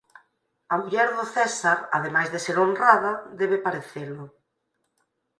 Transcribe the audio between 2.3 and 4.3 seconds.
de ser honrada, debe parecelo.